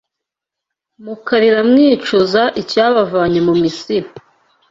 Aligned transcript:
mukarira 1.03 1.59
mwicuza 1.69 2.41
icyabavanye 2.61 3.39
mu 3.47 3.53
Misiri.’” 3.61 4.07